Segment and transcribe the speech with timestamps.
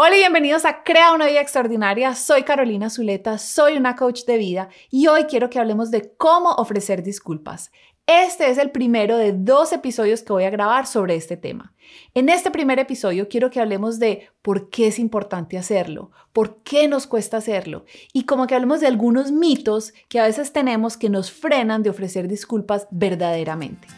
[0.00, 2.14] Hola y bienvenidos a Crea una vida extraordinaria.
[2.14, 6.50] Soy Carolina Zuleta, soy una coach de vida y hoy quiero que hablemos de cómo
[6.50, 7.72] ofrecer disculpas.
[8.06, 11.74] Este es el primero de dos episodios que voy a grabar sobre este tema.
[12.14, 16.86] En este primer episodio quiero que hablemos de por qué es importante hacerlo, por qué
[16.86, 21.10] nos cuesta hacerlo y como que hablemos de algunos mitos que a veces tenemos que
[21.10, 23.88] nos frenan de ofrecer disculpas verdaderamente.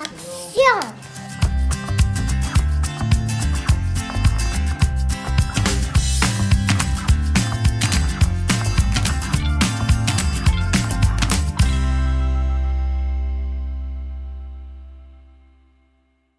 [0.00, 1.03] ¡Acción!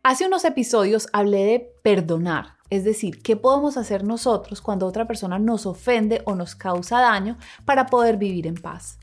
[0.07, 5.39] Hace unos episodios hablé de perdonar, es decir, qué podemos hacer nosotros cuando otra persona
[5.39, 8.99] nos ofende o nos causa daño para poder vivir en paz.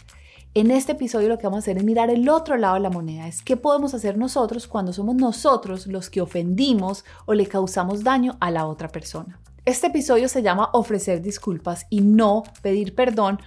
[0.54, 2.90] En este episodio lo que vamos a hacer es mirar el otro lado de la
[2.90, 8.04] moneda, es qué podemos hacer nosotros cuando somos nosotros los que ofendimos o le causamos
[8.04, 9.40] daño a la otra persona.
[9.64, 13.40] Este episodio se llama ofrecer disculpas y no pedir perdón,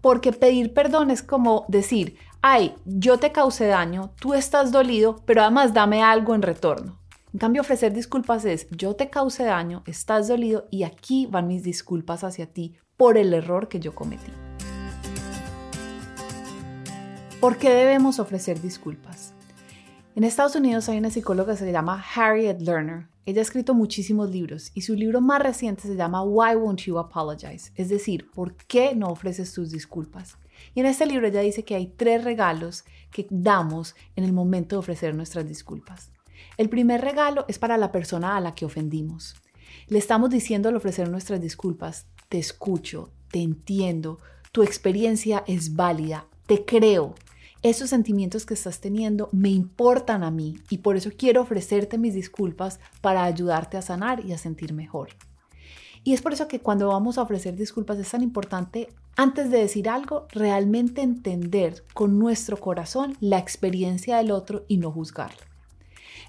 [0.00, 5.42] porque pedir perdón es como decir, ay, yo te causé daño, tú estás dolido, pero
[5.42, 6.99] además dame algo en retorno.
[7.32, 11.62] En cambio, ofrecer disculpas es, yo te causé daño, estás dolido y aquí van mis
[11.62, 14.32] disculpas hacia ti por el error que yo cometí.
[17.40, 19.32] ¿Por qué debemos ofrecer disculpas?
[20.16, 23.06] En Estados Unidos hay una psicóloga que se llama Harriet Lerner.
[23.24, 26.98] Ella ha escrito muchísimos libros y su libro más reciente se llama Why Won't You
[26.98, 27.70] Apologize?
[27.76, 30.36] Es decir, ¿por qué no ofreces tus disculpas?
[30.74, 34.74] Y en este libro ella dice que hay tres regalos que damos en el momento
[34.74, 36.10] de ofrecer nuestras disculpas.
[36.56, 39.34] El primer regalo es para la persona a la que ofendimos.
[39.88, 44.18] Le estamos diciendo al ofrecer nuestras disculpas, te escucho, te entiendo,
[44.52, 47.14] tu experiencia es válida, te creo.
[47.62, 52.14] Esos sentimientos que estás teniendo me importan a mí y por eso quiero ofrecerte mis
[52.14, 55.10] disculpas para ayudarte a sanar y a sentir mejor.
[56.02, 59.58] Y es por eso que cuando vamos a ofrecer disculpas es tan importante, antes de
[59.58, 65.49] decir algo, realmente entender con nuestro corazón la experiencia del otro y no juzgarlo.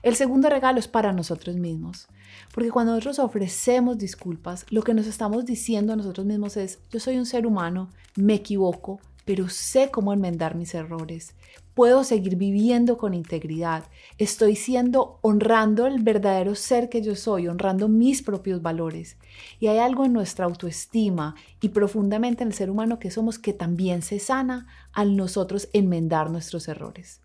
[0.04, 2.08] El segundo regalo es para nosotros mismos,
[2.56, 7.00] porque cuando nosotros ofrecemos disculpas, lo que nos estamos diciendo a nosotros mismos es, yo
[7.00, 11.36] soy un ser humano, me equivoco, pero sé cómo enmendar mis errores.
[11.76, 13.84] Puedo seguir viviendo con integridad.
[14.18, 19.18] Estoy siendo honrando el verdadero ser que yo soy, honrando mis propios valores.
[19.60, 23.54] Y hay algo en nuestra autoestima y profundamente en el ser humano que somos que
[23.54, 27.22] también se sana al nosotros enmendar nuestros errores.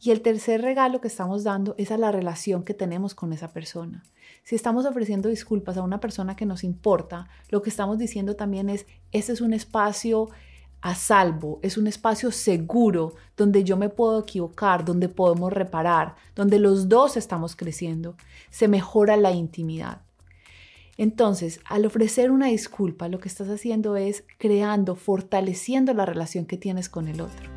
[0.00, 3.52] Y el tercer regalo que estamos dando es a la relación que tenemos con esa
[3.52, 4.02] persona.
[4.44, 8.68] Si estamos ofreciendo disculpas a una persona que nos importa, lo que estamos diciendo también
[8.68, 10.30] es, este es un espacio
[10.80, 16.58] a salvo, es un espacio seguro donde yo me puedo equivocar, donde podemos reparar, donde
[16.58, 18.16] los dos estamos creciendo,
[18.50, 20.02] se mejora la intimidad.
[20.98, 26.58] Entonces, al ofrecer una disculpa, lo que estás haciendo es creando, fortaleciendo la relación que
[26.58, 27.51] tienes con el otro.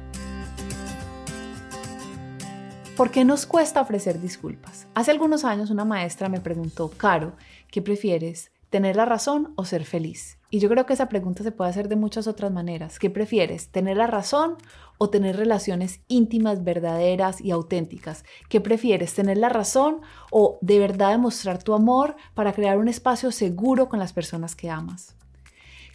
[2.95, 4.87] ¿Por qué nos cuesta ofrecer disculpas?
[4.93, 7.33] Hace algunos años una maestra me preguntó, Caro,
[7.69, 8.51] ¿qué prefieres?
[8.69, 10.37] ¿Tener la razón o ser feliz?
[10.49, 12.97] Y yo creo que esa pregunta se puede hacer de muchas otras maneras.
[12.97, 13.67] ¿Qué prefieres?
[13.67, 14.55] ¿Tener la razón
[14.97, 18.23] o tener relaciones íntimas, verdaderas y auténticas?
[18.47, 19.13] ¿Qué prefieres?
[19.13, 19.99] ¿Tener la razón
[20.31, 24.69] o de verdad demostrar tu amor para crear un espacio seguro con las personas que
[24.69, 25.17] amas?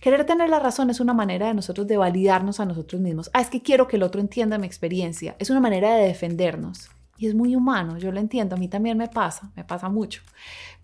[0.01, 3.31] Querer tener la razón es una manera de nosotros de validarnos a nosotros mismos.
[3.35, 5.37] Ah, es que quiero que el otro entienda mi experiencia.
[5.39, 6.91] Es una manera de defendernos.
[7.19, 10.23] Y es muy humano, yo lo entiendo, a mí también me pasa, me pasa mucho.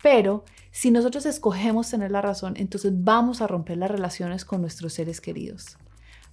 [0.03, 4.93] Pero si nosotros escogemos tener la razón, entonces vamos a romper las relaciones con nuestros
[4.93, 5.77] seres queridos.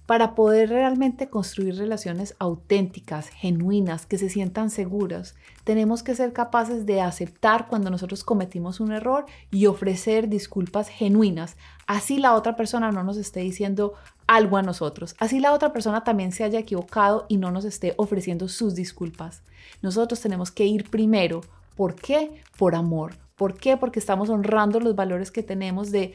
[0.05, 6.85] Para poder realmente construir relaciones auténticas, genuinas, que se sientan seguras, tenemos que ser capaces
[6.85, 11.57] de aceptar cuando nosotros cometimos un error y ofrecer disculpas genuinas.
[11.87, 13.93] Así la otra persona no nos esté diciendo
[14.27, 15.15] algo a nosotros.
[15.17, 19.41] Así la otra persona también se haya equivocado y no nos esté ofreciendo sus disculpas.
[19.81, 21.41] Nosotros tenemos que ir primero.
[21.75, 22.43] ¿Por qué?
[22.57, 23.15] Por amor.
[23.35, 23.75] ¿Por qué?
[23.75, 26.13] Porque estamos honrando los valores que tenemos de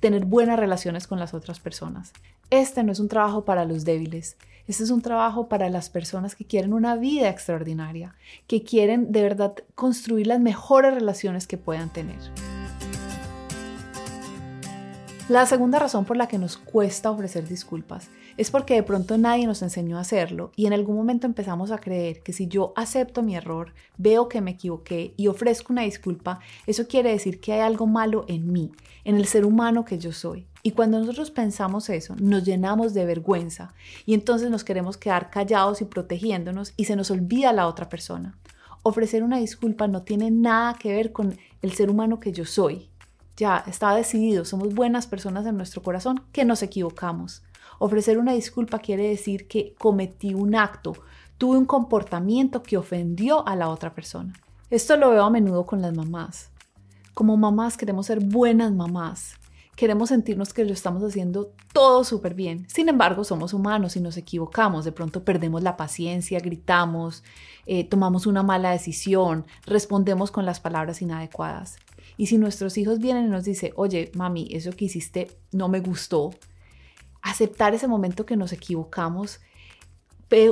[0.00, 2.12] tener buenas relaciones con las otras personas.
[2.52, 6.36] Este no es un trabajo para los débiles, este es un trabajo para las personas
[6.36, 8.14] que quieren una vida extraordinaria,
[8.46, 12.18] que quieren de verdad construir las mejores relaciones que puedan tener.
[15.28, 19.46] La segunda razón por la que nos cuesta ofrecer disculpas es porque de pronto nadie
[19.46, 23.22] nos enseñó a hacerlo y en algún momento empezamos a creer que si yo acepto
[23.22, 27.60] mi error, veo que me equivoqué y ofrezco una disculpa, eso quiere decir que hay
[27.60, 28.72] algo malo en mí,
[29.04, 30.48] en el ser humano que yo soy.
[30.64, 33.74] Y cuando nosotros pensamos eso, nos llenamos de vergüenza
[34.04, 38.36] y entonces nos queremos quedar callados y protegiéndonos y se nos olvida la otra persona.
[38.82, 42.88] Ofrecer una disculpa no tiene nada que ver con el ser humano que yo soy,
[43.36, 47.42] ya está decidido, somos buenas personas en nuestro corazón, que nos equivocamos.
[47.78, 50.92] Ofrecer una disculpa quiere decir que cometí un acto,
[51.38, 54.32] tuve un comportamiento que ofendió a la otra persona.
[54.70, 56.50] Esto lo veo a menudo con las mamás.
[57.14, 59.34] Como mamás queremos ser buenas mamás,
[59.76, 62.66] queremos sentirnos que lo estamos haciendo todo súper bien.
[62.68, 64.84] Sin embargo, somos humanos y nos equivocamos.
[64.84, 67.24] De pronto perdemos la paciencia, gritamos,
[67.66, 71.76] eh, tomamos una mala decisión, respondemos con las palabras inadecuadas.
[72.16, 75.80] Y si nuestros hijos vienen y nos dicen, oye, mami, eso que hiciste no me
[75.80, 76.30] gustó,
[77.22, 79.40] aceptar ese momento que nos equivocamos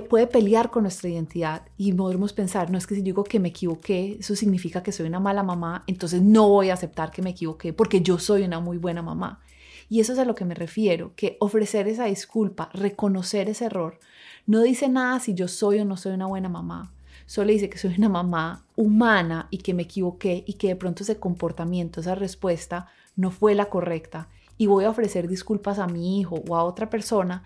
[0.09, 3.49] puede pelear con nuestra identidad y podemos pensar, no es que si digo que me
[3.49, 7.31] equivoqué, eso significa que soy una mala mamá, entonces no voy a aceptar que me
[7.31, 9.41] equivoqué porque yo soy una muy buena mamá.
[9.89, 13.99] Y eso es a lo que me refiero, que ofrecer esa disculpa, reconocer ese error,
[14.47, 16.93] no dice nada si yo soy o no soy una buena mamá.
[17.26, 21.02] Solo dice que soy una mamá humana y que me equivoqué y que de pronto
[21.02, 22.87] ese comportamiento, esa respuesta
[23.17, 26.90] no fue la correcta y voy a ofrecer disculpas a mi hijo o a otra
[26.90, 27.43] persona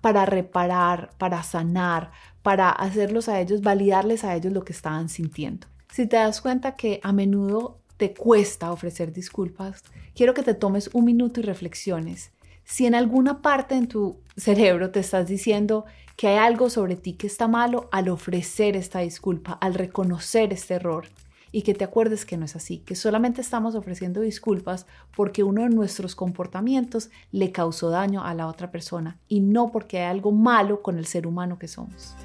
[0.00, 5.66] para reparar, para sanar, para hacerlos a ellos, validarles a ellos lo que estaban sintiendo.
[5.90, 9.82] Si te das cuenta que a menudo te cuesta ofrecer disculpas,
[10.14, 12.32] quiero que te tomes un minuto y reflexiones.
[12.64, 15.86] Si en alguna parte en tu cerebro te estás diciendo
[16.18, 20.74] que hay algo sobre ti que está malo al ofrecer esta disculpa, al reconocer este
[20.74, 21.06] error,
[21.52, 25.62] y que te acuerdes que no es así, que solamente estamos ofreciendo disculpas porque uno
[25.62, 30.32] de nuestros comportamientos le causó daño a la otra persona y no porque hay algo
[30.32, 32.16] malo con el ser humano que somos.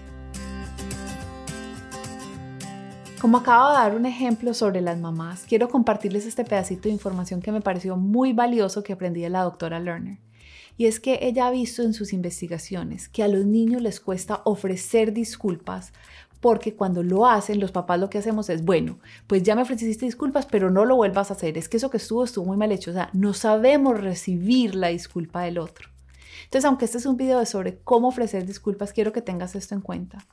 [3.21, 7.43] Como acabo de dar un ejemplo sobre las mamás, quiero compartirles este pedacito de información
[7.43, 10.17] que me pareció muy valioso que aprendí de la doctora Lerner.
[10.77, 14.41] Y es que ella ha visto en sus investigaciones que a los niños les cuesta
[14.45, 15.93] ofrecer disculpas
[16.43, 20.05] porque cuando lo hacen, los papás lo que hacemos es, bueno, pues ya me ofreciste
[20.05, 21.57] disculpas, pero no lo vuelvas a hacer.
[21.57, 22.91] Es que eso que estuvo estuvo muy mal hecho.
[22.91, 25.87] O sea, no sabemos recibir la disculpa del otro.
[26.43, 29.79] Entonces, aunque este es un video sobre cómo ofrecer disculpas, quiero que tengas esto en
[29.79, 30.25] cuenta.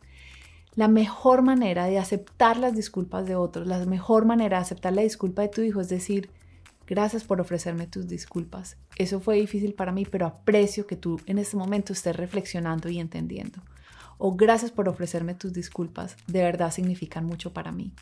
[0.74, 5.02] La mejor manera de aceptar las disculpas de otros, la mejor manera de aceptar la
[5.02, 6.28] disculpa de tu hijo es decir,
[6.90, 8.76] gracias por ofrecerme tus disculpas.
[8.96, 13.00] Eso fue difícil para mí, pero aprecio que tú en este momento estés reflexionando y
[13.00, 13.62] entendiendo
[14.20, 17.92] o gracias por ofrecerme tus disculpas, de verdad significan mucho para mí.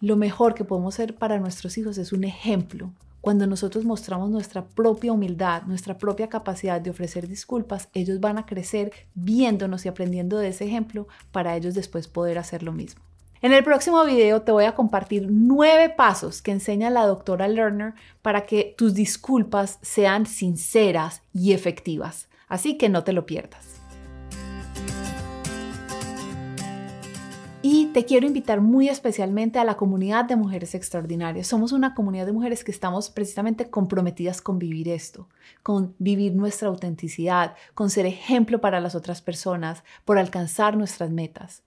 [0.00, 2.92] Lo mejor que podemos ser para nuestros hijos es un ejemplo.
[3.20, 8.46] Cuando nosotros mostramos nuestra propia humildad, nuestra propia capacidad de ofrecer disculpas, ellos van a
[8.46, 13.05] crecer viéndonos y aprendiendo de ese ejemplo para ellos después poder hacer lo mismo.
[13.42, 17.92] En el próximo video te voy a compartir nueve pasos que enseña la doctora Lerner
[18.22, 22.28] para que tus disculpas sean sinceras y efectivas.
[22.48, 23.76] Así que no te lo pierdas.
[27.60, 31.46] Y te quiero invitar muy especialmente a la comunidad de mujeres extraordinarias.
[31.46, 35.28] Somos una comunidad de mujeres que estamos precisamente comprometidas con vivir esto,
[35.62, 41.65] con vivir nuestra autenticidad, con ser ejemplo para las otras personas, por alcanzar nuestras metas.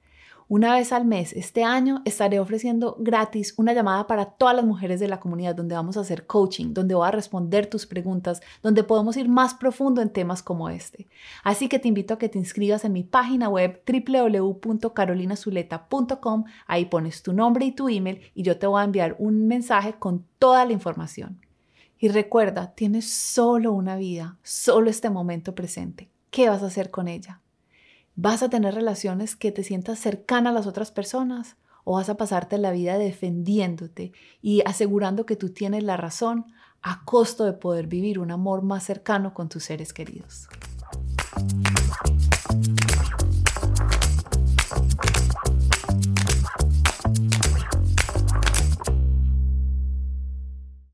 [0.51, 4.99] Una vez al mes, este año, estaré ofreciendo gratis una llamada para todas las mujeres
[4.99, 8.83] de la comunidad donde vamos a hacer coaching, donde voy a responder tus preguntas, donde
[8.83, 11.05] podemos ir más profundo en temas como este.
[11.43, 16.45] Así que te invito a que te inscribas en mi página web www.carolinazuleta.com.
[16.65, 19.99] Ahí pones tu nombre y tu email y yo te voy a enviar un mensaje
[19.99, 21.39] con toda la información.
[21.99, 26.09] Y recuerda, tienes solo una vida, solo este momento presente.
[26.31, 27.39] ¿Qué vas a hacer con ella?
[28.21, 31.55] ¿Vas a tener relaciones que te sientas cercana a las otras personas?
[31.85, 34.11] ¿O vas a pasarte la vida defendiéndote
[34.41, 36.47] y asegurando que tú tienes la razón
[36.81, 40.49] a costo de poder vivir un amor más cercano con tus seres queridos?